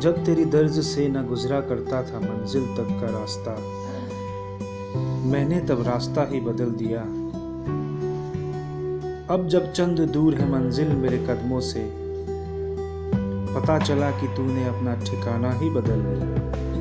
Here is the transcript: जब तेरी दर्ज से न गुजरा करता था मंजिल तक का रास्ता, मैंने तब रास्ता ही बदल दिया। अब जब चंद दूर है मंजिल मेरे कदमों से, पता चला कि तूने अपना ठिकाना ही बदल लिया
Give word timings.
जब 0.00 0.24
तेरी 0.24 0.44
दर्ज 0.44 0.78
से 0.80 1.08
न 1.08 1.26
गुजरा 1.26 1.60
करता 1.60 2.02
था 2.02 2.18
मंजिल 2.20 2.64
तक 2.66 2.88
का 3.00 3.10
रास्ता, 3.18 3.52
मैंने 5.30 5.60
तब 5.60 5.82
रास्ता 5.82 6.26
ही 6.30 6.40
बदल 6.40 6.70
दिया। 6.70 7.00
अब 9.34 9.48
जब 9.48 9.72
चंद 9.72 10.00
दूर 10.00 10.34
है 10.34 10.50
मंजिल 10.50 10.88
मेरे 10.88 11.18
कदमों 11.18 11.60
से, 11.60 11.84
पता 13.54 13.78
चला 13.78 14.10
कि 14.10 14.26
तूने 14.36 14.64
अपना 14.68 14.94
ठिकाना 14.94 15.52
ही 15.52 15.70
बदल 15.70 15.98
लिया 15.98 16.75